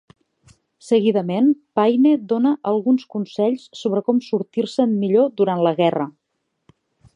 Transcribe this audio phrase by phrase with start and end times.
[0.85, 1.49] Seguidament
[1.79, 6.09] Paine dona alguns consells sobre com sortir-se'n millor durant la guerra.